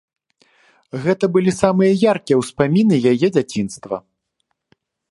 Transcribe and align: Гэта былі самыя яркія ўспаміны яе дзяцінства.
Гэта 1.03 1.25
былі 1.35 1.51
самыя 1.61 1.91
яркія 2.13 2.37
ўспаміны 2.41 2.95
яе 3.15 3.27
дзяцінства. 3.39 3.95